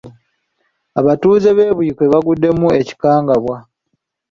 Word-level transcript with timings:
Abatuuze 0.99 1.49
b'e 1.57 1.67
Buikwe 1.75 2.05
baguddemu 2.11 2.67
ekikangabwa. 2.79 3.55